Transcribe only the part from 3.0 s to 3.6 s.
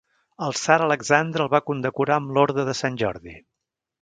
Jordi.